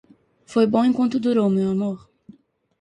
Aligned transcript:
Foi 0.51 0.65
bom 0.65 0.83
enquanto 0.83 1.19
durou, 1.19 1.47
meu 1.47 1.69
amor 1.69 2.09